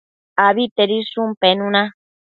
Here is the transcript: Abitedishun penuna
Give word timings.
Abitedishun 0.45 1.29
penuna 1.41 1.81